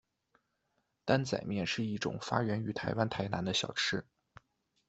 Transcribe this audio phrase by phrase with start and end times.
[1.05, 4.03] 担仔面是一种发源于台湾台南的小吃。